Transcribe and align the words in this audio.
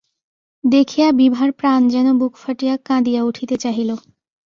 দেখিয়া 0.63 1.07
বিভার 1.11 1.49
প্রাণ 1.51 1.81
যেন 1.89 2.07
বুক 2.19 2.33
ফাটিয়া 2.37 2.75
কাঁদিয়া 2.85 3.21
উঠিতে 3.23 3.55
চাহিল। 3.57 3.89